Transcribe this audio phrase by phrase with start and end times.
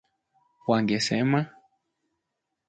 [0.69, 1.39] ”wangesema